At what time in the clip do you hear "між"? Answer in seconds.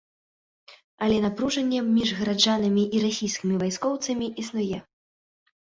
1.99-2.13